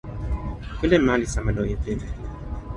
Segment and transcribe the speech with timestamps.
[0.77, 2.17] kule ma li sama loje pimeja.